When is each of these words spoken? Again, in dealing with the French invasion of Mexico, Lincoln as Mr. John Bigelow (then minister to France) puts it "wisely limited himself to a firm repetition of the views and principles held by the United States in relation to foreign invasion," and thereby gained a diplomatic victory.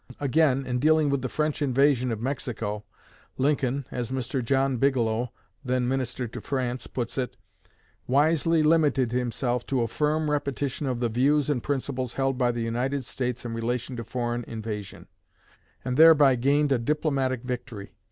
Again, 0.19 0.65
in 0.65 0.79
dealing 0.79 1.11
with 1.11 1.21
the 1.21 1.29
French 1.29 1.61
invasion 1.61 2.11
of 2.11 2.19
Mexico, 2.19 2.83
Lincoln 3.37 3.85
as 3.91 4.11
Mr. 4.11 4.43
John 4.43 4.77
Bigelow 4.77 5.31
(then 5.63 5.87
minister 5.87 6.27
to 6.27 6.41
France) 6.41 6.87
puts 6.87 7.19
it 7.19 7.37
"wisely 8.07 8.63
limited 8.63 9.11
himself 9.11 9.63
to 9.67 9.81
a 9.81 9.87
firm 9.87 10.31
repetition 10.31 10.87
of 10.87 11.01
the 11.01 11.09
views 11.09 11.51
and 11.51 11.61
principles 11.61 12.13
held 12.13 12.35
by 12.35 12.51
the 12.51 12.61
United 12.63 13.05
States 13.05 13.45
in 13.45 13.53
relation 13.53 13.95
to 13.95 14.03
foreign 14.03 14.43
invasion," 14.45 15.05
and 15.85 15.97
thereby 15.97 16.33
gained 16.35 16.71
a 16.71 16.79
diplomatic 16.79 17.43
victory. 17.43 17.93